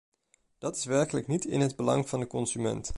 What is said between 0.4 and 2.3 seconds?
Dat is werkelijk niet in het belang van de